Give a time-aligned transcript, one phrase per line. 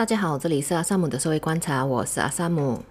[0.00, 2.82] 大家好，这里是阿萨姆的社会观察，我是阿萨姆。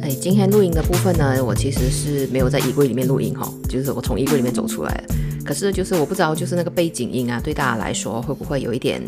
[0.00, 5.14] 哎，今天录音的部分呢，我其实是没有在衣柜里面录音哈，就是我从衣柜里面走出来了。
[5.44, 8.98] 可是就是我不知道，就是那个背景音啊，对大家来说会不会有一点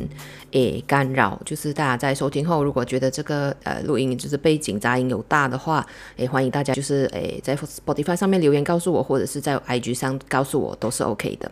[0.51, 1.41] 诶干扰？
[1.47, 5.85] 就是大家在收听后，如果觉得这个呃录音就是背景杂音有大的话，
[6.19, 11.51] 诶欢迎大家就是诶在 Spotify 上面留言告诉我，或者是在 IG 上告诉我，都是 OK 的。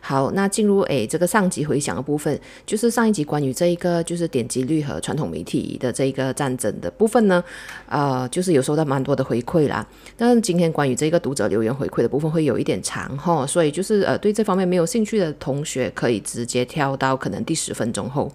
[0.00, 2.36] 好，那进入诶这个上集回响的部分，
[2.66, 7.42] 就是上一集关于这一个就是点击率和传统媒体的这一个战争的部分呢，
[7.88, 9.86] 呃，就是有收到蛮多的回馈啦。
[10.16, 18.28] 但今天关于这个读者留言回馈的部分会有一点长哈，所以就是呃对这方面没有兴趣的同学可以直接跳到可能第十分钟后，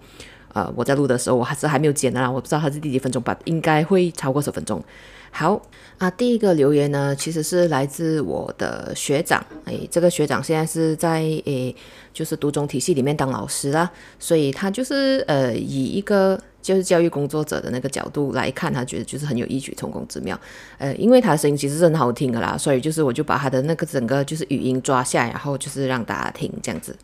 [0.54, 4.82] 呃，我在录的时候我还是还没有剪的啦，我不知道它是第几分钟吧，应该会超过十分钟。
[5.30, 5.60] 好
[5.98, 9.44] 啊，第一个留言呢，其实是来自我的学长。
[9.64, 11.74] 哎，这个学长现在是在诶，
[12.12, 20.38] 就是读中体系里面当老师啦，所以他就是呃，以一个就是教育工作者的那个角度来看，他觉得就是很有异曲同工之妙。
[20.78, 26.96] 呃，因为他的声音其实是很好听的啦，所以就是我就把他的那个整个就是语音抓下，然后就是让大家听这样子。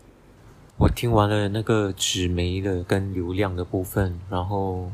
[0.77, 4.91] 我听完了那个纸媒的跟流量的部分，然后。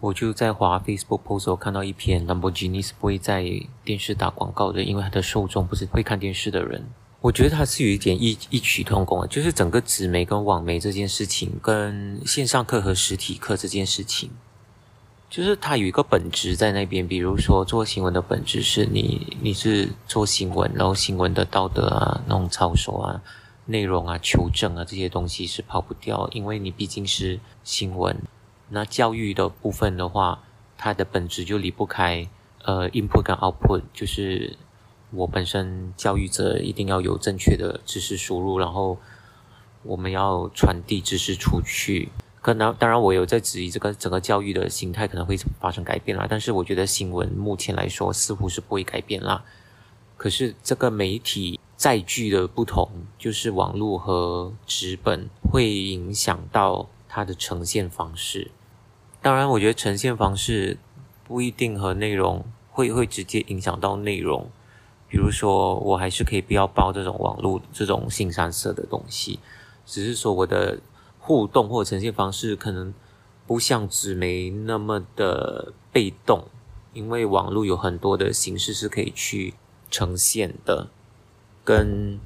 [0.00, 3.44] 我就在滑 Facebook post 看到一篇 Lamborghini 是不会在
[3.84, 6.82] 电视打广告的，因为它的受众不是会看电视的人。
[7.20, 14.30] 我觉得它是有一点异异曲同工的，就是整个纸媒跟网媒这件事情，跟线上课和实体课这件事情，
[15.28, 17.06] 就是它有一个本质在那边。
[17.06, 23.20] 比如说做新闻的本质是你你是做新闻，然后新闻的道德啊、那种操守啊、
[23.66, 28.16] 内容啊、求证啊这些东西是跑不掉，因为你毕竟是新闻。
[28.70, 30.42] 那教育的部分的话，
[30.78, 32.28] 它的本质就离不开
[32.64, 34.56] 呃 input 跟 output，就是
[35.10, 38.96] 我本身教育者一定要有正确的知识输入，然后
[39.82, 42.08] 我们要传递知识出去。
[42.40, 49.44] 可能当然我有在质疑这个整个教育的形态可能会发生改变啦，但是我觉得新闻目前来说似乎是不会改变啦。
[50.16, 58.50] 可是这个媒体载具的不同，就是网络和纸本会影响到它的呈现方式。
[59.22, 60.78] 当然，我觉得呈现方式
[61.24, 64.50] 不一定和内容会会直接影响到内容。
[65.08, 69.38] 比如说，我还是可以不要报这种网络这种性三色的东西，
[69.84, 70.80] 只是说我的
[71.18, 72.94] 互动或呈现方式可能
[73.46, 76.44] 不像纸媒那么的被动，
[76.94, 79.52] 因为网络有很多的形式是可以去
[79.90, 80.88] 呈现的，
[81.62, 82.18] 跟。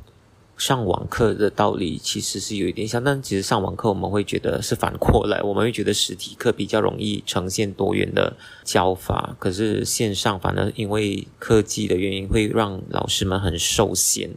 [0.56, 14.30] 上网课的道理其实是有一点像，但其实上网课我们会觉得是反过来，我们会觉得实体课比较容易呈现多元的教法，可是线上反而因为科技的原因会让老师们很受限，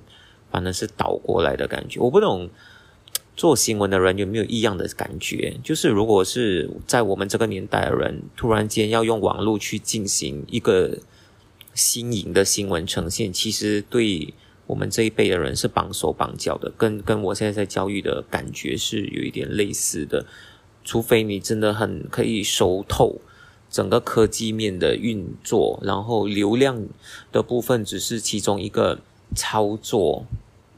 [0.52, 2.00] 反而是倒过来的感觉。
[2.00, 2.50] 我不懂
[3.36, 10.98] 做新闻的人有没有异样的感觉，就是如果是在我们这个年代的人，突然间要用网络去进行一个
[11.76, 14.34] 新颖的新闻呈现，其实对。
[14.68, 20.26] 我们这一辈的人是绑手绑脚的，跟跟我现在在教育的感觉是有一点类似的。
[20.84, 23.20] 除非你真的很可以熟透
[23.70, 26.86] 整个科技面的运作，然后流量
[27.32, 29.00] 的部分只是其中一个
[29.36, 30.26] 操作。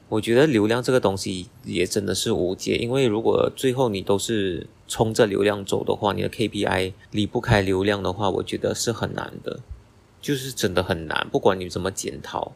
[0.07, 9.59] 我觉得流量这个东西也真的是无解，因为如果最后你都是冲着流量走的话，你的 KPI 离不开流量的话，我觉得是很难的，
[10.19, 12.53] 就是真的很难，不管你怎么检讨。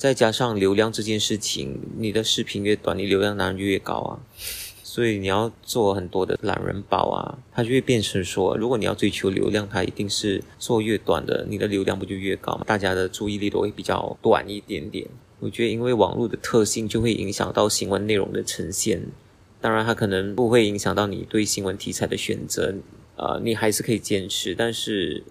[0.00, 4.18] 再加上流量这件事情，你的视频越短，你流量当然就越高啊。
[4.82, 12.64] 所以你要做很多的懒人包啊，它就会变成说，如果你要追求流量，它一定是做越短的，你的流量不就越高吗？
[12.66, 15.06] 大家的注意力都会比较短一点点。
[15.38, 19.02] 我觉得，因为网络的特性就会影响到新闻内容的呈现。
[19.60, 22.72] 当然，它可能不会影响到你对新闻题材的选择，
[23.16, 25.24] 呃，你还是可以坚持，但是。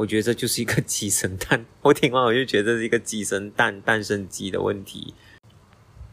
[0.00, 5.12] 我觉得这就是一个鸡生蛋，我听完我就觉得这是一个鸡生蛋、蛋生鸡的问题。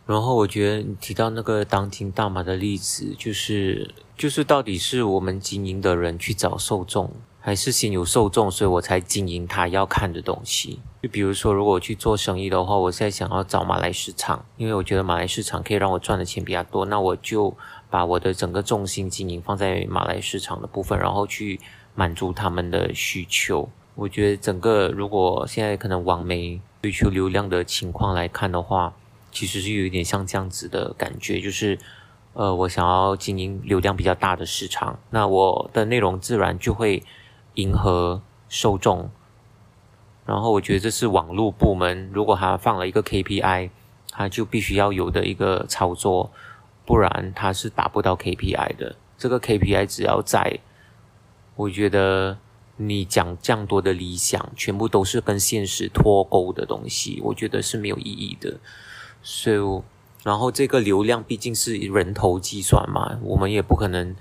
[0.06, 10.82] 然后我觉得你提到那个当今大麻的例子，就是就是到底是我们经营的人去找受众，还是先有受众，所以我才经营他要看的东西？
[11.02, 17.56] 就比如说，如果我去做生意的话，我现在想要找马来市场，因为我觉得马来市场可以让我赚的钱比较多，那我就
[17.90, 21.58] 把我的整个重心经营放在马来市场的部分，然后去。
[21.98, 28.94] 满足他们的需求，我觉得整个如果现在可能网媒追求流量的情况来看的话，
[29.32, 31.80] 其实是有一点像这样子的感觉，就是
[32.34, 37.02] 呃，我想要经营流量比较大的市场，那我的内容自然就会
[37.56, 39.10] 迎合受众。
[40.28, 43.72] 然后我觉得这是网络部门如果他放了一个 KPI，
[44.12, 46.32] 他就必须要有的一个操作。
[46.86, 48.96] 不然它是达不到 KPI 的。
[49.18, 50.58] 这个 KPI 只要在，
[51.58, 52.38] 我觉得
[52.78, 58.58] 你讲这样多的理想，全部都是跟现实脱钩的东西，我觉得是没有意义的。
[59.22, 59.84] 所以，
[60.24, 64.16] 然后这个流量毕竟是人头计算嘛，我们也不可能。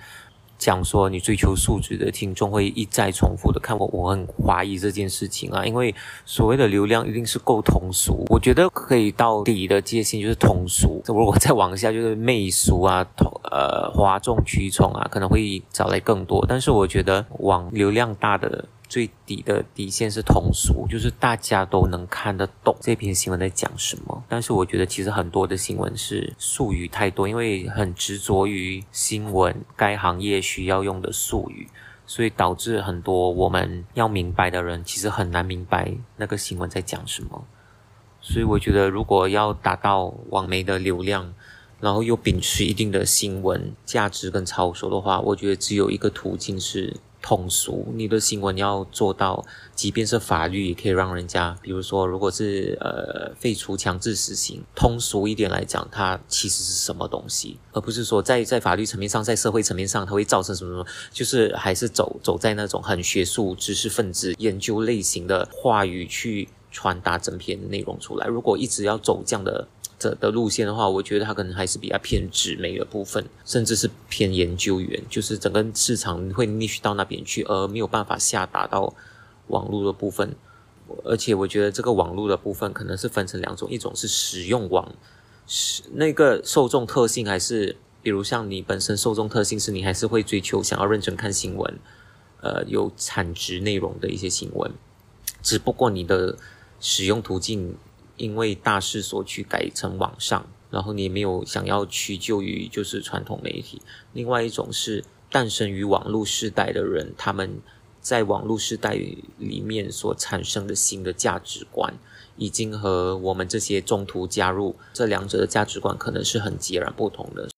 [0.59, 5.95] 讲说你追求数值的听众会一再重复的看我，我很怀疑这件事情啊，因为
[6.25, 13.07] 所谓的流量一定是够通俗，我觉得可以到底的界限就是通俗，如果再往下就是媚俗啊，
[13.51, 18.65] 呃，哗众取宠啊，可能会找来更多，但是我觉得往流量大的。
[18.89, 24.23] 最底的底线是通俗，就是大家都能看得懂这篇新闻在讲什么。
[24.29, 31.69] 但是我觉得其实很多的新闻是术语太多，因为很执着于新闻该行业需要用的术语，
[32.07, 37.45] 所以导致很多我们要明白的人其实很难明白那个新闻在讲什么。
[38.21, 41.35] 所以我觉得如果要达到网媒的流量，
[41.81, 46.97] 然后又秉持一定的新闻价值跟操守的话，我觉得只有一个途径是。
[47.27, 49.45] 通俗，你的新闻要做到，
[49.75, 68.29] 即便是法律也可以让人家，比如说，如果是呃废除强制死刑，通俗一点来讲，它其实是什么东西，而不是说在在法律层面上，在社会层面上，它会造成什么什么，就是还是走走在那种很学术知识分子研究类型的话语去传达整篇内容出来。
[68.29, 69.67] 如果一直要走这样的。
[69.99, 78.95] 这的路线的话，我觉得它可能还是比较偏纸媒的部分，甚至是偏研究员，就是整个市场会 niche 到那边去，而没有办法下达到
[79.47, 80.37] 网络的部分。
[81.05, 84.95] 而且我觉得这个网络的部分可能是分成两种，一种是使用网，
[85.47, 91.79] 是那个受众特性，还是比如像你本身受众特性是你还是会追求想要认真看新闻，
[92.43, 94.71] 呃，有产值内容的一些新闻，
[95.43, 96.37] 只不过你的
[96.81, 97.77] 使用途径。
[98.17, 103.81] 因为大势所趋改成网上，然后你没有想要屈就于就是传统媒体。
[104.13, 107.61] 另外一种是诞生于网络时代的人，他们
[108.01, 108.95] 在网络时代
[109.39, 111.95] 里面所产生的新的价值观，
[112.37, 117.49] 已经和我们这些中途加入这两者的价值观可能是很截然不同的。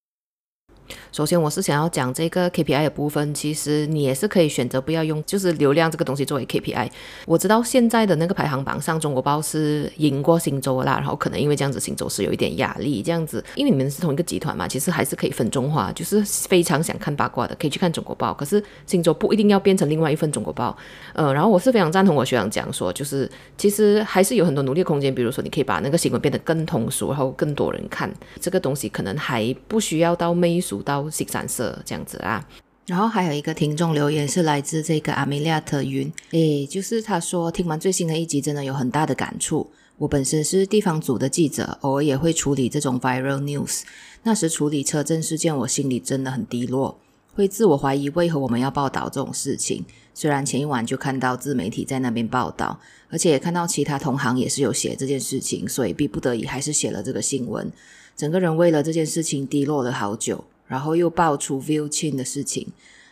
[1.10, 3.32] 首先，我是想要讲这个 KPI 的部分。
[3.32, 6.88] 其实你也是可以选择不要用，就是流量这个东西作为 KPI。
[7.26, 10.96] 我知道现在的那个排行榜上，中国报是赢过新洲啦。
[10.98, 13.02] 然后可能因为这样子，新洲是有一点压力。
[13.02, 15.90] 这样子，因为你们是同一个集团嘛，其实还是可以分中化。
[15.92, 18.34] 就是非常想看八卦的，可以去看中国报。
[18.34, 20.76] 可是新洲不一定要变成另外一份中国报。
[21.14, 25.14] 呃，然后我是非常赞同我学长讲说，就是其实还是有很多努力空间。
[25.14, 28.12] 比如说，你可以把那个新闻变得更通俗，然后更多人看。
[28.40, 30.97] 这个东西可能还不需要到媚俗到。
[31.10, 32.42] 新三色这样子啊，
[32.86, 39.70] 然后还有一个听众留言是来自这个阿米利亚特云，诶，就是他说听完最新的一集，真的有很大的感触。
[39.98, 43.82] 我本身是地方组的记者，偶尔也会处理这种 viral news。
[44.22, 46.98] 那时处理车震事件，我心里真的很低落，
[47.34, 49.84] 会自我怀疑为何我们要报道这种事情。
[50.14, 52.78] 虽然前一晚就看到自媒体在那边报道，
[53.10, 57.70] 而且也看到其他同行也是有写这件事情，所以逼不得已还是写了这个新闻。
[58.16, 60.44] 整个人为了这件事情低落了好久。
[60.68, 62.68] 然后又爆出 View Chin 的事情，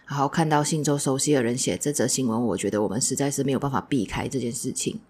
[0.07, 5.01] 然后看到信州熟悉的人写这则新闻，我觉得我们实在是没有办法避开这件事情。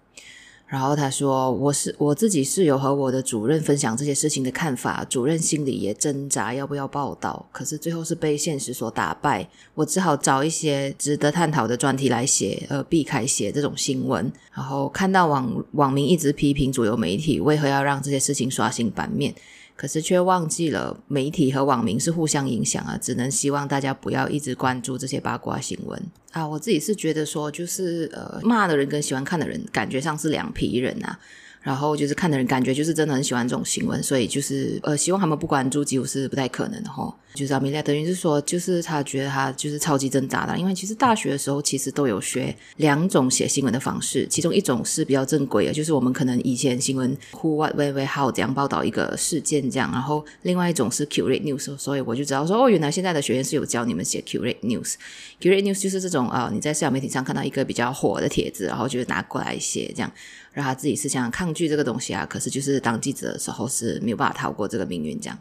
[0.68, 14.32] 然后他说：“我是我自己是有和我的主任分享这些事情的看法，主任心里也挣扎要不要报道，可是最后是被现实所打败，我只好找一些值得探讨的专题来写，呃避开写这种新闻。
[14.52, 19.32] 然后看到网网民一直批评主流媒体为何要让这些事情刷新版面。”
[19.76, 22.98] 可是却忘记了，媒体和网民是互相影响啊！
[23.00, 26.02] 只能希望大家不要一直关注这些八卦新闻
[26.32, 26.48] 啊！
[26.48, 31.18] 我自己是觉得说，就是呃，骂的人跟喜欢看的人，感觉上是两批人啊。
[31.66, 37.12] 然后就是看的人感觉就是真的很喜欢这种新闻，所以就是呃希望他们不关注，几乎是不太可能的齁。
[37.34, 60.10] 就是阿米莉亚等于是说，就是他觉得他就是超级挣扎的，因为其实大学的时候其实都有学两种写新闻的方式，其中一种是比较正规的，就是我们可能以前新闻 Who What Where Where How 这样报道一个事件这样，然后另外一种是 Curate News，所以我就知道说哦，原来现在的学院是有教你们写 Curate News，Curate News 就是这种啊、你在社交媒体上看到一个比较火的帖子，然后就拿过来写这样。
[60.56, 65.38] 让他自己是想抗拒这个东西啊，可是就是当记者的时候是没有办法逃过这个命运这样。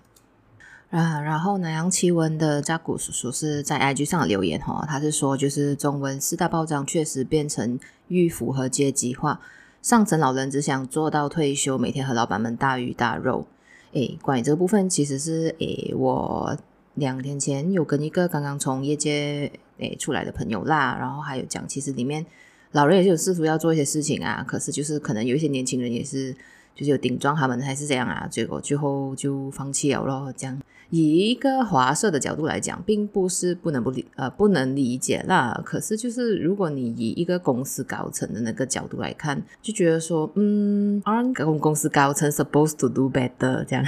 [0.89, 7.79] 啊，然后南洋奇闻的扎古叔叔是在 IG 上留言哈，他是说就是中文四大报章确实变成
[8.09, 9.39] 愈符合阶级化，
[9.81, 13.47] 上层老人只想做到退休，每天和老板们大鱼大肉。
[13.93, 16.57] 诶，关于这个部分，其实是诶我
[16.95, 22.25] 两天前有跟一个刚刚从业界诶出来的朋友啦，然后还有讲，其实里面。
[22.75, 26.35] 老人也是有试图要做一些事情啊，可是就是可能有一些年轻人也是
[26.75, 30.59] 就是有顶撞他们还是这样啊，结果最后就放弃了咯，这样。
[30.91, 35.59] 以一个华社的角度来讲，并不是不能不理呃不能理解啦。
[35.65, 41.01] 可是就是如果你以一个公司高层的那个角度来看，就觉得说，嗯
[41.33, 43.83] 公公司高层 supposed to do better 这样，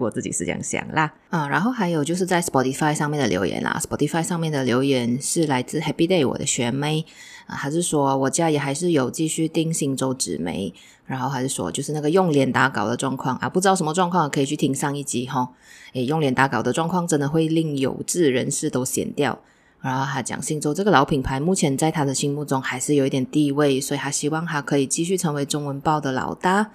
[0.00, 1.12] 我自己是这样想啦。
[1.28, 7.04] 啊，然后还有就是在 Spotify 上面的留言啦，Spotify 上面的留言是来自 Happy Day 我的学妹
[7.46, 10.72] 啊，还是说我家也还是有继续订新洲纸媒，
[11.06, 15.50] 然后还是说就是那个用脸打稿的状况啊，不知道什么状况可以去听上一集哈。
[15.92, 19.38] 诶，用脸打稿的状况真的会令有志人士都闲掉。
[19.80, 26.70] 然后他讲星洲这个老品牌，目前在他的心目中还是有一点地位，所以他希望他可以继续成为中文报的老大，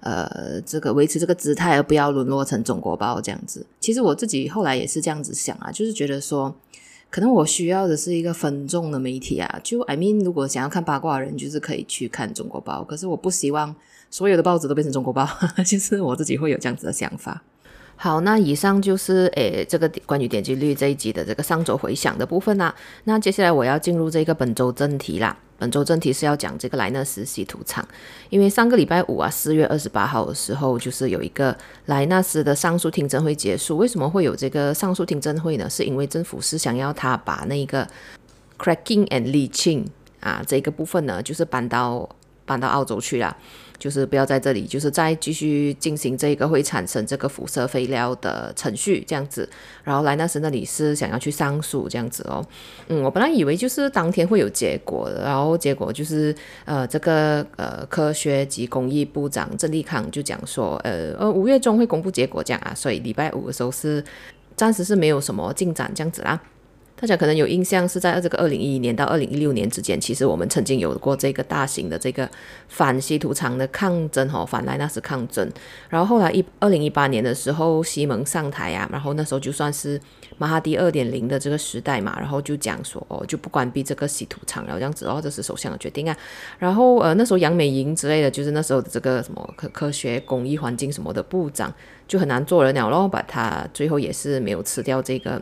[0.00, 3.64] 呃，这个维持这个姿态，而不要沦落成中国报这样子。
[3.78, 6.52] 其实我自己后来也是这样子想啊，就是觉得说，
[7.10, 9.60] 可能我需要的是一个分众的媒体啊。
[9.62, 13.74] 就 I mean，如果想要看八卦的人，就是可以去看中国报，可是我不希望
[14.10, 15.26] 所有的报纸都变成中国报，
[15.64, 17.42] 其实我自己会有这样子的想法。
[18.00, 22.72] 好，那以上就是诶这个关于点击率这一集的这个上周回响的部分啦、
[23.04, 25.36] 那接下来我要进入这个本周正题啦。
[25.58, 27.84] 本周正题是要讲这个莱纳斯稀土厂，
[28.30, 31.54] 因为上个礼拜五啊，四月二十八号的时候，就是有一个
[31.86, 33.76] 莱纳斯的上诉听证会结束。
[33.76, 35.68] 为什么会有这个上诉听证会呢？
[35.68, 37.84] 是因为政府是想要他把那个
[38.56, 39.84] cracking and leaching
[40.20, 42.08] 啊这个部分呢，就是搬到
[42.44, 43.36] 搬到澳洲去了。
[43.78, 49.48] 就是不要在这里，就是再继续进行这个会产生这个辐射废料的程序这样子。
[49.84, 52.44] 然后莱纳斯那里是想要去上诉这样子哦。
[52.88, 64.04] 嗯，我本来以为就是当天会有结果的，然后结果就是呃这个呃科学及工艺部长郑立康就讲说，呃呃五月中会公布结果这样啊，所以礼拜五的时候是
[64.56, 66.40] 暂时是没有什么进展这样子啦。
[67.00, 72.28] 大家可能有印象，是在这个二零一一年到二零一六年之间，其实我们曾经有过这个大型的这个
[72.66, 75.48] 反稀土厂的抗争，吼，反莱纳斯抗争。
[75.88, 80.00] 然后后来一二零一八年的时候，西蒙上台啊，然后那时候就算是
[80.38, 86.16] 马哈迪二点零的这个时代嘛，然后就讲说哦，就不关闭这个稀土厂了，这样子哦，这是首相的决定啊。
[86.58, 91.72] 然后呃，那时候杨美盈之类的，就是那时候的这个什么科科学、工艺、环境什么的部长，
[92.08, 95.40] 就很难做人了，然后把他最后也是没有辞掉这个。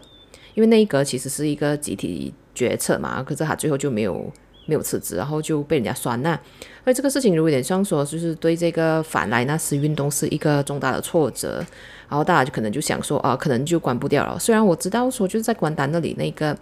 [0.56, 4.32] 因为内阁其实是一个集体决策嘛，可是他最后就没有
[4.64, 6.40] 没有辞职，然后就被人家酸了。
[6.82, 11.64] 所以这个事情有点像说，就是对这个反莱纳斯运动是一个重大的挫折。
[12.08, 14.38] 然后大家就可能就想说啊，可能就关不掉了。
[14.38, 16.56] 虽然我知道说就是在关丹那里那个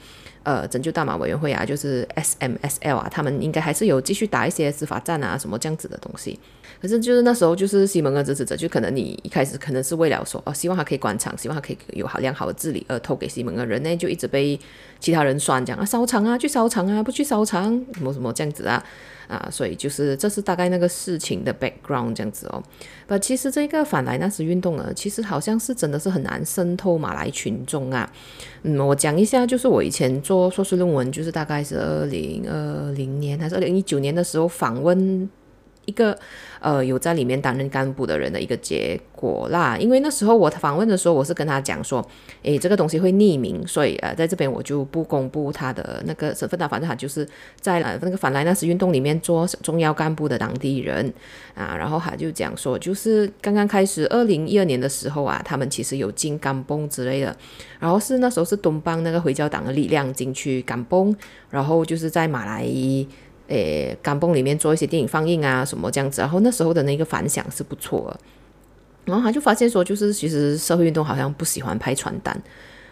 [0.44, 6.38] 呃拯救大马委员会啊，就是 SMSL 啊，他们应该还是有继续打一些司法战啊什么这样子的东西。
[6.80, 14.58] 可是就是那时候就是西蒙的支持者，就可能你一开始可能是为了说哦，希望他可以关厂，希望他可以有好良好的治理而投给西蒙的人呢，就一直被
[15.00, 18.84] 其他人酸讲啊烧厂啊去烧厂啊不去烧厂什么什么这样子啊。
[19.26, 22.62] 啊，所以就是这是大概那个事情的 background 这样子哦。
[23.06, 28.06] 不，其实这个反莱纳斯运动呢，其实好像是真的是很难渗透马来群众啊。
[28.64, 35.28] 嗯，我讲一下，就是我以前做硕士论文，就是大概是二零二零年还是二零一九年的时候访问。
[35.86, 36.18] 一个
[36.60, 42.06] 呃有在里面担任干部的人的一个结果啦，因为那时候我访问的时候，我是跟他讲说，
[42.42, 46.66] 诶，这个东西会匿名，所以呃在这边我就不公布他的那个身份啦。
[46.66, 47.26] 反正他就是
[47.60, 51.12] 在呃那个反莱纳斯运动里面做重要干部的当地人
[51.54, 51.74] 啊。
[51.78, 57.36] 然后他就讲说，就是刚刚开始二零一二年的时候啊，他们其实有进甘崩之类的，
[57.78, 61.14] 然后是那时候是东邦那个回教党的力量进去甘崩，
[61.50, 62.64] 然后就是在马来。
[63.48, 68.20] 诶，甘榜里面做一些电影放映啊，什么这样子，然后那时候的那个反响是不错的，
[69.04, 72.34] 然后他就发现说，就是其实社会运动好像不喜欢拍传单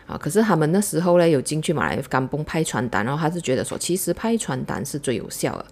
[0.07, 5.67] 啊，可是他们那时候呢有进去马来甘榜拍传单，然后他是觉得说，其实拍传单是最有效的。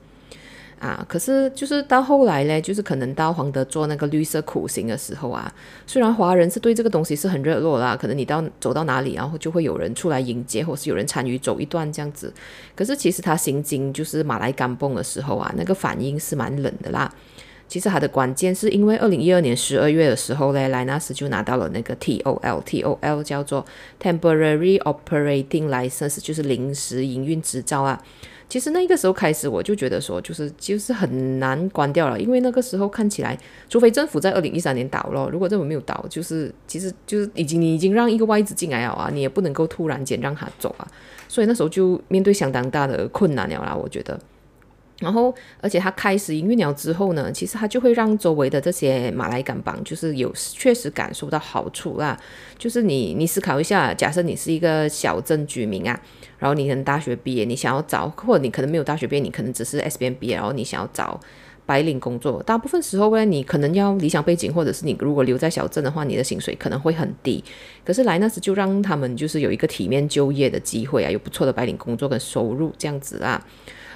[0.80, 5.52] 啊，可是就是到后来呢，就是可能到黄德做那个绿色苦行的时候啊，
[5.86, 12.32] 虽然华人是对这个东西是很热络啦，可能你到走到哪里，然后就会有人出来迎接，或是有人参与走一段这样子。
[12.74, 17.12] 可是其实他行经就是马来甘榜的时候啊，那个反应是蛮冷的啦。
[17.68, 23.64] 其实它的关键是因为二零一二年十二月的时候呢，莱纳斯就拿到了那个 TOL，TOL 叫做
[24.02, 28.02] Temporary Operating License，就是临时营运执照啊。
[28.50, 33.38] 其实那个时候开始，我就觉得说，就是就是很难关掉了，因为那个时候看起来，
[33.68, 40.86] 除非政府在二零一三年倒了，如果政府没有倒，就是其实就是已经你已经让一个外资进来了啊，你也不能够突然间让他走啊，
[41.28, 44.18] 所以那时候就面对相当大的困难了啦，我觉得。
[45.00, 52.16] 然后，而且他开始营运了之后呢，其实他就会让周围的这些马来港邦，就是有确实感受到好处啦。
[52.58, 55.98] 就是你，你思考一下，假设你是一个小镇居民啊，
[56.38, 61.18] 然后你能大学毕业，你想要找，或者你可能没有大学毕业，你可能只是 S B N 毕业，然后你想要找
[61.64, 67.42] 白领工作，大部分时候呢，你可能要理想背景，或者是你如果留在小镇的话，你的薪水可能会很低。
[67.84, 73.42] 可是来纳斯就让他们就是有一个体面就业的机会啊，有不错的白领工作跟收入这样子啊。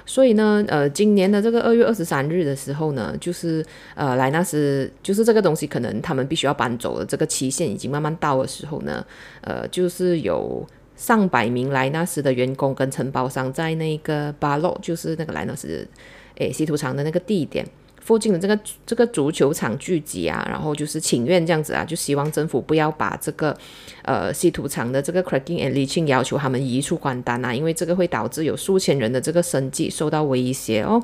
[0.05, 9.05] 所以呢，呃，今年的这个二月二十三日的时候呢，就是呃，莱纳斯就是这个东西可能他们必须要搬走了，这个期限已经慢慢到的时候呢，
[9.41, 15.87] 呃，就是有上百名莱纳斯的员工跟承包商在那个巴洛，就是那个莱纳斯
[16.35, 17.65] 诶稀土厂的那个地点。
[18.05, 23.57] 附近的这个这个足球场聚集啊，然后就是请愿这样子啊，就希望政府不要把这个
[24.03, 31.03] 呃稀土厂的这个 cracking and leaching 要求他们移出关单啊，因为这个会导致有数千人的这个生计受到威胁哦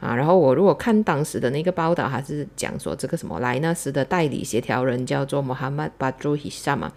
[0.00, 0.16] 啊。
[0.16, 6.92] 然后我如果看当时的那个报道，还是讲说这个什么莱纳斯的代理协调人叫做 Mohammad Badru Hisham 嘛。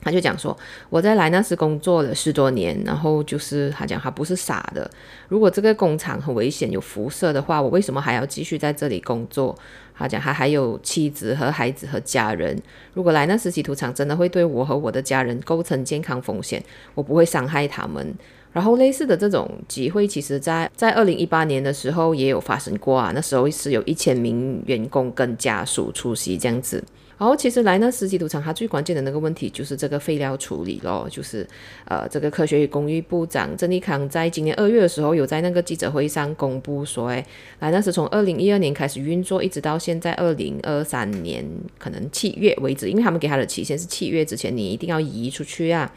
[0.00, 0.56] 他就讲说，
[0.88, 4.90] 我在莱纳斯工作了十多年，然后就是他讲他不是傻的。
[5.28, 9.56] 如果这个工厂很危险、有辐射的话，我为什么还要继续在这里工作？
[9.94, 12.58] 他讲他还有妻子和孩子和家人。
[12.94, 16.62] 如果莱纳斯稀土厂真的会对我和我的家人构成健康风险，
[16.94, 18.14] 我不会伤害他们。
[18.52, 23.12] 然后类似的这种集会，其实在在二零一八年的时候也有发生过啊。
[23.14, 26.82] 那时候是有一千名员工跟家属出席这样子。
[27.20, 31.46] 然后其实莱纳斯稀土厂它最关键的那个问题就是这个废料处理咯，就是
[31.84, 37.22] 呃这个科学与工业部长郑立康在今年二月的时候有在那个记者会上公布说，诶，
[37.58, 41.44] 莱纳斯从二零一二年开始运作，一直到现在二零二三年
[41.78, 45.92] 可能七月为止，因为他们给他的期限是七月之前你一定要移出去啊，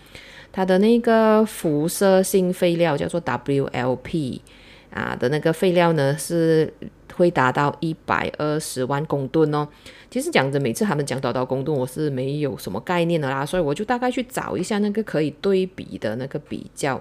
[0.51, 4.41] 他的那个辐射性废料叫做 WLP
[4.89, 6.73] 啊的那个废料呢是。
[7.15, 9.67] 会达到一百二十万公吨哦。
[10.09, 16.99] 其实讲着，每次他们讲到到公吨，我是没有什么概念的啦，所以我就大概去找一下那个可以对比的那个比较。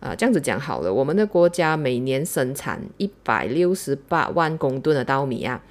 [0.00, 5.62] 啊、这样子讲好了，我们的国家每年生产一百六十八万公吨的稻米啊，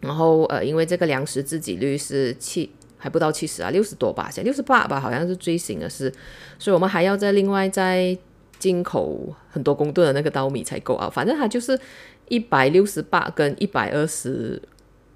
[0.00, 2.68] 然后呃，因为这个粮食自给率是七
[2.98, 6.12] 还不到七十啊，六十多吧，现六十八吧，好像是最新的是，
[6.58, 8.18] 所以我们还要再另外再
[8.58, 11.78] 进口很多公吨的那个稻米才够啊，反正它就是。
[12.28, 14.60] 一百六十八跟一百二十，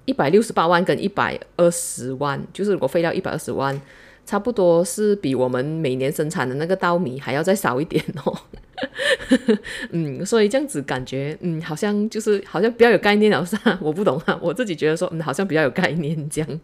[0.05, 3.79] 一百六十八万跟一百二十万，就是如果废料一百二十万，
[4.25, 8.37] 差不多是比我们每年生产的那个稻米还要再少一点哦。
[9.91, 16.59] 嗯，所以这样子感觉，嗯，好像就是好像比较有概念，好像我不懂啊， 我自己觉得说，嗯，好像比较有概念这样。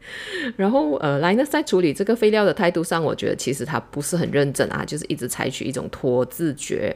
[0.55, 6.95] 然后呃，莱纳斯在处理这个废料的态度上，我觉得其实他不是很认真啊，就是一直采取一种拖字诀。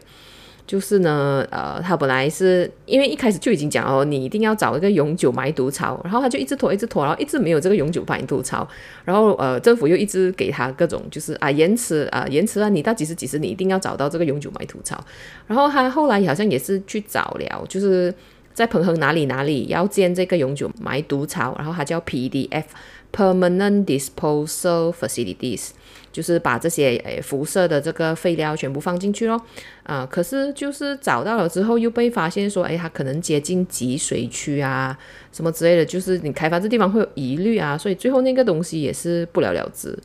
[0.70, 8.70] 就是呢，呃，他本来是因为一开始就已经讲哦，你一定要找一个永久埋毒槽，然后他就一直拖，一直拖，然后一直没有这个永久埋毒槽，
[9.04, 15.04] 然后呃，政府又一直给他各种就是啊延迟啊延迟啊，你到几时几时你一定要找到这个永久埋毒槽，
[15.48, 18.14] 然后他后来好像也是去找了，就是
[18.54, 22.66] 在彭亨哪里哪里要建这个永久埋毒槽，然后它叫 PDF
[23.12, 25.70] Permanent Disposal Facilities。
[26.12, 29.40] 就是把这些诶辐射的这个废料全部放进去咯，
[29.84, 34.98] 啊，可是就是找到了之后又被发现说，诶，它可能接近集水区啊，
[35.32, 39.98] 什么之类的，就是你开发这地方会有疑虑啊，所以最后那个东西也是不了了之，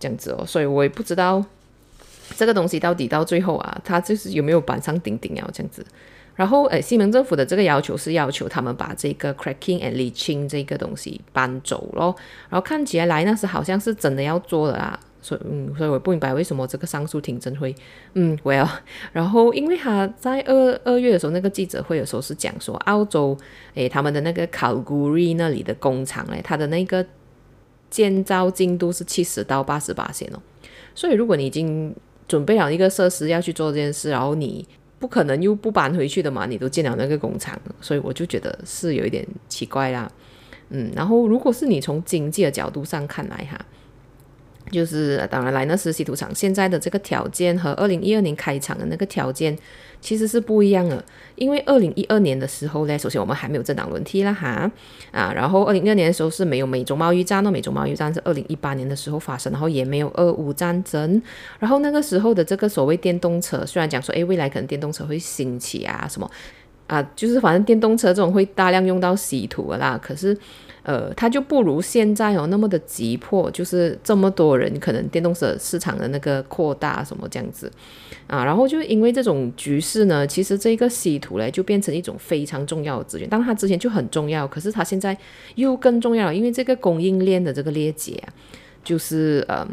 [0.00, 1.44] 这样子哦，所以我也不知道
[2.36, 5.84] 这个东西到底到最后啊，它就是有没有板上钉钉啊，这样子。
[6.34, 12.14] 然后，诶，西蒙政府的这个要求是要求他们把这个 cracking and leaching 这个东西搬走咯。
[12.48, 17.72] 然后看起来莱纳斯好像是真的要做的啦，所以，嗯，所以我不明白为什么这个上诉庭真会，
[18.14, 18.68] 嗯，well，
[19.12, 23.38] 然后因为他在二二月的时候那个记者会的时候是讲说，澳洲，
[23.74, 27.06] 诶，他们的那个 Kalgoorlie 那里的工厂，诶，它的那个
[27.88, 30.42] 建造进度是七十到八十八线哦。
[30.96, 31.94] 所以如果你已经
[32.26, 34.66] 准备好一个设施要去做这件事，然后你
[35.04, 36.46] 不可能又不搬回去的嘛？
[36.46, 40.10] 你都建了那个工厂，所以我就觉得是有一点奇怪啦。
[40.70, 43.62] 嗯，然后如果是你从经济的角度上看来哈。
[44.74, 49.56] 就是当然，莱纳斯稀土厂现在的这个条件和二零一二年开厂的那个条件
[50.00, 51.02] 其实是不一样的。
[51.36, 54.70] 因为二零一二年的时候呢，首先我们还没有政党轮替啦哈
[55.12, 61.22] 啊，然后二零一二年的时候是没有美中贸易战，那美中贸易战是二零一八年的时候发生，然后也没有俄乌战争。
[61.58, 66.30] 然后那个时候的这个所谓电动车，虽然讲说诶未来可能电动车会兴起啊什么
[66.88, 70.36] 啊，就是反正电动车这种会大量用到稀土的啦，可是。
[70.84, 77.68] 呃，它就不如现在哦那么的急迫，就是这么多人，可能电动车市场的那个扩大什么这样子
[78.28, 83.28] 啊，然后就因为这种局势呢，其实这个稀土嘞就变成一种非常重要的资源。
[83.28, 85.16] 当然它之前就很重要，可是它现在
[85.56, 88.28] 又更重要了，因为这个供应链的这个裂解啊，
[88.84, 89.66] 就是嗯。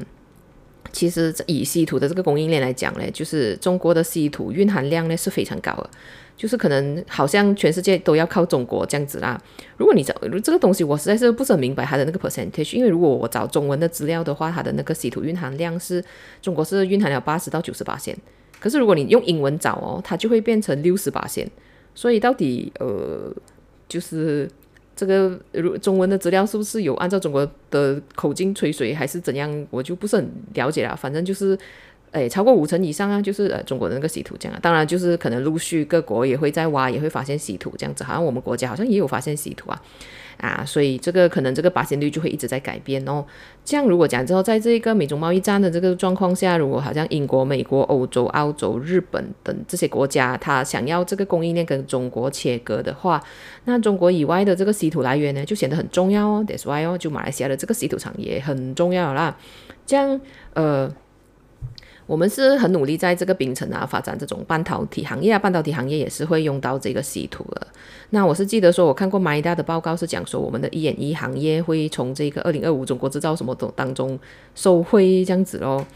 [0.93, 5.89] 其实以稀土的这个供应链来讲呢，就是中国的稀土蕴含量呢是非常高的，
[6.35, 9.41] 就是可能好像全世界都要靠中国这样子啦。
[9.77, 10.13] 如果你找
[10.43, 16.03] 这个东西，我实在是不是很明白它的那个 percentage，因为如果我找中文的资料的话，它的那个稀土蕴含量是
[16.41, 18.17] 中国是蕴含了八十到九十八线，
[18.59, 21.49] 可是如果你用英文找哦，它就会变成六十八线。
[21.93, 23.33] 所以到底呃，
[23.87, 24.49] 就是。
[24.93, 29.49] 这个如中文的资料是不是有按照中国的口径吹水，还是怎样？
[29.71, 30.95] 我就不是很了解了。
[30.95, 31.57] 反正就是，
[32.11, 34.59] 诶，超过五成以上啊，就是呃中国的那个稀土这样啊。
[34.61, 38.03] 当然，就是可能陆续各国也会在挖，也会发现稀土这样子。
[38.03, 39.81] 好像我们国家好像也有发现稀土啊。
[40.37, 43.23] 啊，所以这个可能这个发现率就会一直在改变哦。
[43.63, 53.23] 这样如果讲之后，在这个美中贸易战的这个状况下，如果好像英国、美国、欧洲、澳洲、日本等这些国家，他想要这个供应链跟中国切割的话，
[53.65, 56.43] 那中国以外的这个稀土来源呢，就显得很重要哦。
[56.47, 59.37] That's why 哦，就马来西亚的这个稀土厂也很重要啦。
[59.85, 60.19] 这样
[60.55, 60.91] 呃。
[62.11, 67.65] 我们是很努力在这个冰城啊发展这种半导体行业啊，半导体行业也是会用到这个稀土的。
[68.09, 74.19] 那我是记得说，我看过 MIDA 的报告是讲说，我们的 E&E 行业会从这个二零二五中国制造什么的当中
[74.55, 75.87] 受惠这样子咯。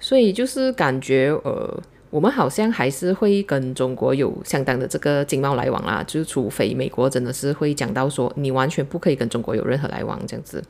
[0.00, 1.78] 所以就是感觉呃，
[2.08, 10.64] 我们好像还是会跟中国有相当的这个经贸来往啦，就是除非美国真的是会讲到说，你完全不可以跟中国有任何来往这样子，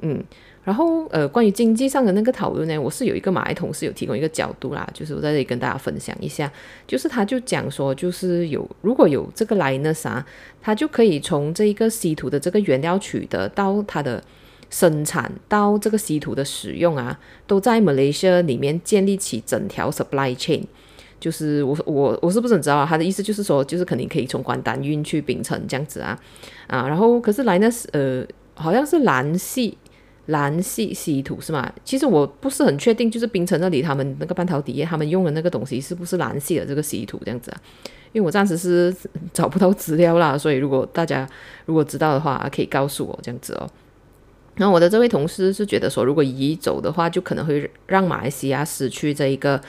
[0.00, 0.20] 嗯。
[0.64, 6.48] 然后，呃，关于经济上的那个讨论呢，我是有一个马来同事有提供一个角度啦，就是我在这里跟大家分享一下，
[6.86, 10.24] 就是他就讲说，就是有如果有这个来那啥，
[10.60, 14.22] 他就可以从这一个稀土的这个原料取得到它的
[14.70, 20.62] 生产到这个稀土的使用啊，都在 Malaysia 里面建立起整条 supply chain。
[21.18, 22.86] 就是我我我是不是很知道啊？
[22.88, 26.16] 他的意思就是说，就是肯定可以从关丹运去槟城这样子啊
[26.68, 29.76] 啊，然后可是 Lynas 呃，好像是蓝系。
[30.26, 31.72] 蓝系稀土是吗？
[31.84, 37.60] 其实我不是很确定，就是冰城那里他们那个半导体业，他们用的那个东西是不是蓝系的这个稀土这样子啊？
[38.12, 38.94] 因为我暂时是
[39.32, 41.28] 找不到资料啦， 所以如果大家
[41.66, 43.68] 如果知道的话，可以告诉我这样子哦。
[44.56, 49.60] 那我的这位同事是觉得说，如果移走的话，就可能会让马来西亚失去这一个。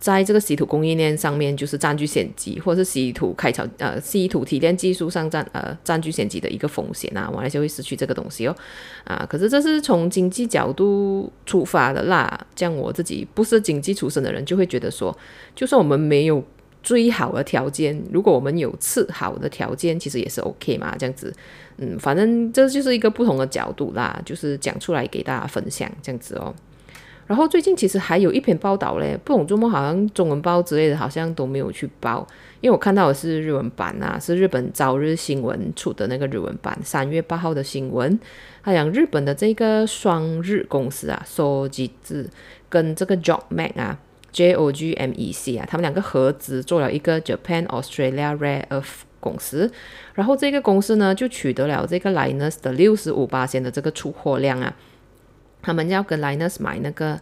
[0.00, 8.56] 在这个稀土供应链上面，就是占据先机，或者是稀土开采呃稀土提炼技术上占呃占据先机的一个风险啊，马来西亚会失去这个东西哦
[9.04, 9.26] 啊。
[9.28, 15.14] 可是这是从经济角度出发的啦，这样我自己不是经济出身的人，就会觉得说，
[15.54, 16.42] 就算我们没有
[16.82, 21.30] 最好的条件，如果我们有次好的条件，其实也是 OK 嘛，这样子，
[21.76, 26.54] 嗯，反正这就是一个不同的角度啦，就是讲出来给大家分享这样子哦。
[27.30, 32.26] 然后最近其实还有一篇报道嘞，不懂周末好像中文报之类的，好像都没有去报，
[32.60, 38.18] 因为我看到的是日文版啊，是日本朝日新闻出的那个日文版，三月八号的新闻，
[38.64, 42.26] 他讲日本的这个双日公司啊，Sojitz
[42.68, 43.96] 跟这个 Jogmac 啊
[44.32, 49.70] ，J O G M E C 啊，他们两个合资做了一个 Japan Australia Rare Earth 公司，
[50.14, 54.74] 然后这个公司呢就取得了这个 Linus 的六十五巴仙的这个出货量啊。
[55.62, 57.20] 他们要跟 Lynas 买那个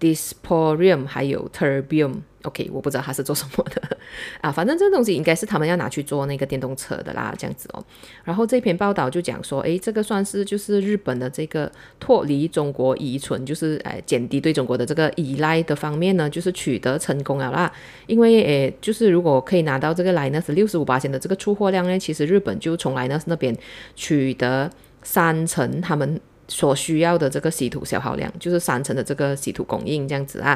[0.00, 3.96] Dysprosium 还有 Terbium，OK，、我不知道他是做什么的
[4.42, 7.82] 啊，反正这东西应该是他们要拿去做那个电动车的啦，这样子哦。
[8.24, 11.70] 然后这篇报道就讲说，诶，这个算是就是日本的这个
[12.00, 17.72] 脱离中国依存，就是诶减低对中国的这个依赖的方面呢，就是取得成功了啦。
[18.06, 23.56] 因为诶，就是如果可以拿到这个 Lynas 六十五八千的这个出货量呢，其实日本就从 Lynas 那边
[23.94, 24.68] 取得
[25.02, 26.20] 三成他们。
[26.48, 30.50] 所需要的这个稀土消耗量，就是三成的这个稀土供应这样子啊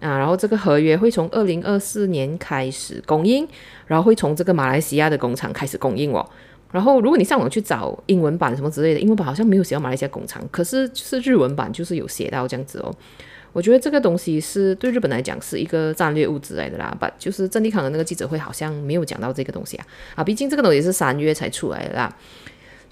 [0.00, 3.46] 啊，然后这个合约会从二零二四年开始供应，
[3.86, 6.28] 然后会从这个马来西亚的工厂开始供应哦。
[6.70, 12.94] 然后如果你上网去找英文版什么之类的，英文版好像没有写到马来西亚工厂，可是就是日文版就是有写到这样子哦。
[13.52, 22.16] 我觉得这个东西是对日本来讲是一个战略物资来的啦，把就是郑立康的那个记者会好像没有讲到这个东西啊啊，毕竟这个东西是三月才出来的啦。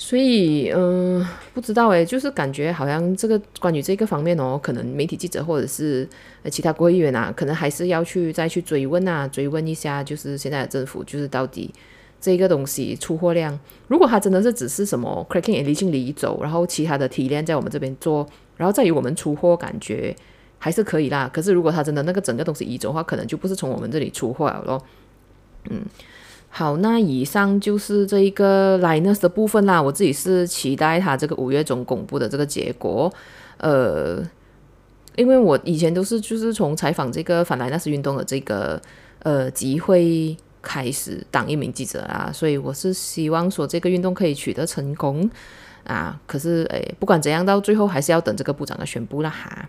[0.03, 6.09] 所以，嗯、不知道诶，就是感觉好像这个关于这个方面哦，可能媒体记者或者是
[6.43, 11.71] 呃其他国会议员啊，可能还是要去再去追问啊，追问一下，就是现在的政府，就是到底
[12.19, 20.17] 这个东西出货量，如果它真的是只是什么 cracking and leaching 移走，然后其他的提炼在我们这边做，然后再由我们出货，感觉
[20.59, 21.31] 还是可以啦。
[21.31, 24.83] 可是如果它真的那个整个东西移走的话，可能就不是从我们这里出货了咯。
[25.69, 25.83] 嗯。
[26.53, 29.81] 好，那以上就是这一个 Linus 的部分啦。
[29.81, 33.11] 我自己是期待它这个五月中公布的这个结果。
[33.59, 34.21] 呃，
[35.17, 38.83] 因为我以前都是就是从采访这个反莱纳斯运动的这个
[39.21, 45.31] 呃集会开始当一名记者啊，所以我是希望说这个运动可以取得成功
[45.85, 46.21] 啊。
[46.27, 49.69] 可是诶，不管怎样，到最后还是要等这个部长的宣布了哈。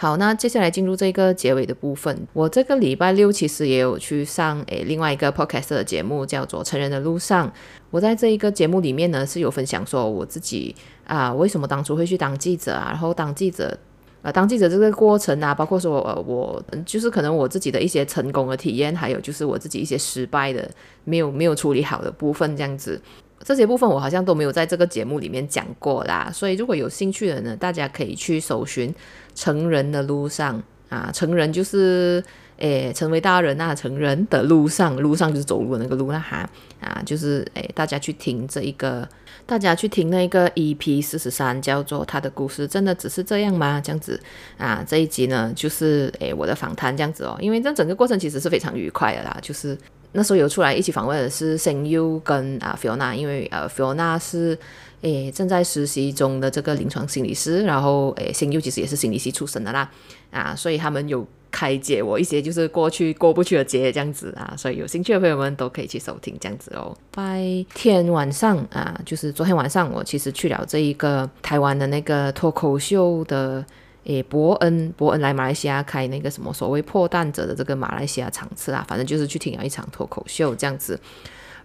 [0.00, 2.16] 好，那接下来进入这个结尾的部分。
[2.32, 7.48] 我这个礼拜六其实也有去上诶另外一个 podcast 的节目，叫做《成人的路上》。
[7.90, 10.72] 我在这一个节目里面呢，是有分享说我自己
[11.04, 13.76] 啊，为什么当初会去当记者啊，然后当记者。
[14.22, 20.68] 呃，当记者这个过程啊，包括说，呃，我就是可能我自己的一些成功的体验，还有就是我自己一些失败的
[21.04, 23.00] 没有没有处理好的部分，这样子，
[23.48, 26.30] 这些部分我好像都没有在这个节目里面讲过啦。
[26.30, 28.92] 所以如果有兴趣的呢，大家可以去搜寻
[29.34, 30.62] 《成人的路上》
[30.94, 32.22] 啊，成人就是。
[32.58, 36.38] 诶，成为大人啊，成人的路上，路上就是走路那个路了哈
[36.80, 39.08] 啊，就是诶，大家去听这一个，
[39.46, 43.80] 大家去听那个 EP 四十三，叫做他的故事，真的只是这样吗？
[43.80, 44.20] 这样子
[44.56, 49.78] 啊，这一集呢，就是诶我的访谈这样子哦，因为这整个过程其实是非常愉快的啦，就是
[50.12, 54.58] 那时候有出来一起访问的是新佑跟啊 Fiona，因为呃 Fiona 是
[55.02, 59.90] 诶正在实习中的这个临床心理师，然后诶新佑其实也是心理系出身的啦，
[60.30, 61.26] 啊，所以他们有。
[61.50, 66.94] 开解我一些就是过去过不去的结这样子啊，所以有兴趣的朋友们都可以去收听这样子哦。
[67.10, 67.42] 白
[67.72, 73.64] 天晚上啊，就是昨天晚上我其实去了这一个台湾的那个脱口秀的
[74.08, 80.98] 诶伯恩伯恩来马来西亚开那个什么所谓破蛋者的这个马来西亚场次啊，反正就是去听了一场脱口秀这样子。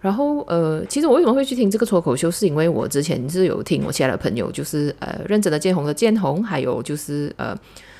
[0.00, 7.58] 然后呃，其实我为什么会去听这个脱口秀，是因为我之前是有听我其他的朋友，就是呃认真的建红的建红，还有就是呃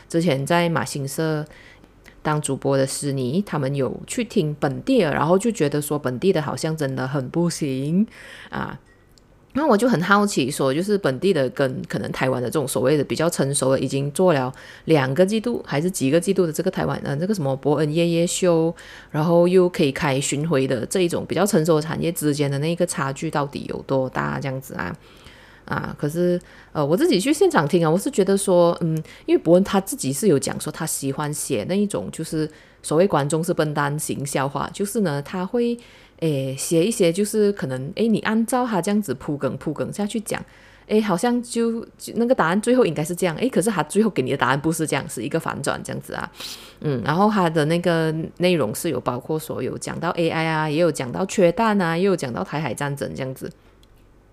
[0.08, 1.44] 之前在马新社。
[2.22, 8.06] 当主播的是你，他们有去听本地的，然后就觉得说本地的好像真的很不行
[8.48, 8.80] 啊。
[9.56, 14.52] 那我就很好奇，说就是本地的跟可能台湾的这种所谓的比较成熟的，已经做了
[14.86, 18.74] 两个季度还是几个季度的这个台湾的这个什么博恩夜夜秀，
[19.10, 24.38] 然后又可以开巡回的这一种比较成熟的产业之间的那个差距到底有多大？
[24.40, 24.94] 这样子啊。
[25.66, 26.38] 啊，可是
[26.72, 32.46] 呃，我自己去现场听啊，我是觉得说，嗯，因为博恩他自己是有讲说，他喜欢写那一种就是
[32.82, 35.74] 所谓观众是笨蛋型笑话，就是呢，他会
[36.20, 40.42] 诶写一些就是可能诶你按照他这样子铺梗铺梗下去讲，
[40.86, 46.30] 诶好像就，就那个答案最后应该是这样，诶可是他最后给你的答案不是这样，是一个反转这样子啊，
[46.80, 53.50] 嗯，然后他的那个内容是有包括所有讲到 AI 啊，也有讲到缺蛋啊，也有讲到台海战争这样子。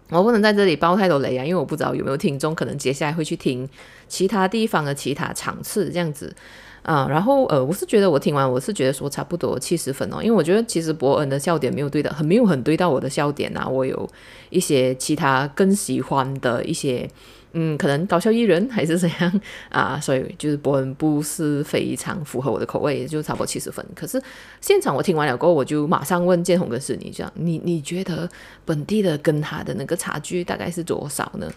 [0.10, 3.68] 我不能在这里爆太多雷啊，因为我不知道有没有听众可能接下来会去听
[4.10, 6.36] 其他地方的其他场次这样子
[6.84, 7.08] 啊。
[7.10, 14.10] 然后呃，我是觉得我听完我是觉得说差不多七十分哦，因为我觉得其实伯恩的笑点没有对的很没有很对到我的笑点啊，我有
[14.50, 17.10] 一些其他更喜欢的一些。
[17.54, 23.86] 嗯，可能搞笑艺人还是怎样啊，所以就是伯恩不是非常符合我的口味，就差不多七十分。
[23.94, 24.24] 可是
[24.62, 28.30] 现场我听完了过后，我就马上问建宏跟是你这样，你你觉得
[28.64, 31.52] 本地的跟他的那个差距大概是多少呢？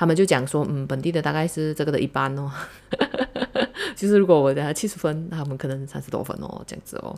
[0.00, 2.50] 他们就讲说，嗯，本地的大概是这个的一半哦。
[3.94, 7.14] 其实如果我给他七十分，他们可能三十多分哦，这样子哦。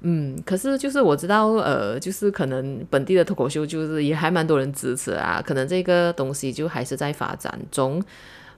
[0.00, 8.02] 嗯，可是就是我知道，呃，就是可能本地的脱口秀就是也还蛮多人支持啊，可能这个东西就还是在发展中。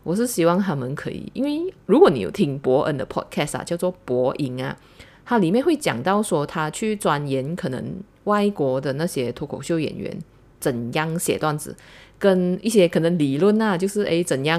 [0.04, 4.76] 我是希望他们可以，因为如果你有听博恩的 podcast 啊，叫做博音啊，
[5.24, 7.84] 它里面会讲到说他去钻研可能
[8.22, 10.16] 外国的那些脱口秀演员
[10.64, 11.76] 怎样写段子，
[12.18, 14.58] 跟一些可能理论啊，就是诶怎样，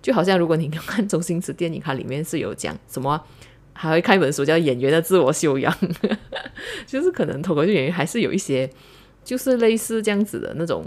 [0.00, 3.22] 就好像如果你看周星驰电影，它里面是有讲什么。
[3.80, 5.72] 还会看一本书叫《演员的自我修养》，
[6.84, 8.68] 就是可能脱口秀演员还是有一些，
[9.22, 10.84] 就是类似这样子的那种，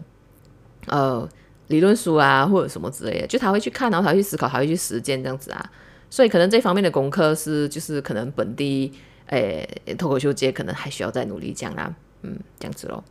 [0.88, 1.26] 呃，
[1.68, 5.72] 理论书啊或者什么之类的，就他会去看，然后他会去思考，他会去实践这样子啊。
[6.10, 8.92] 所以可能这方面的功课是，就是可能本地
[9.28, 9.66] 诶
[9.98, 13.02] 脱口秀界可能还需要再努力讲啦，嗯，这样子咯。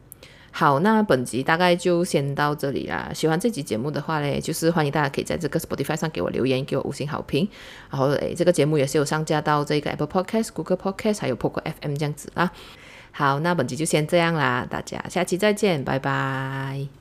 [0.53, 3.11] 好，那本集大概就先到这里啦。
[3.15, 7.49] 喜欢这集节目的话嘞，就是欢迎大家可以在这个 Spotify 上给我留言，给我五星好评。
[7.89, 12.51] 然后诶，这个节目也是有上架到这个 Apple Podcast、Google Podcast 还有 Poco FM 这样子啦。
[13.13, 17.00] 好，那本集就先这样啦，大家下期再见，拜拜。